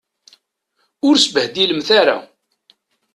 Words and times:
Ur 1.07 1.15
sbehdilemt 1.17 1.89
ara. 1.99 2.17